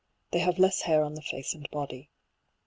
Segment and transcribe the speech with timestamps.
[0.31, 2.09] They have less hair on the face and body.